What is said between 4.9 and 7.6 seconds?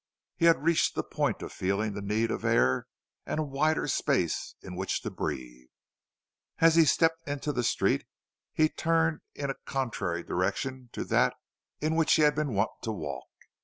to breathe. As he stepped into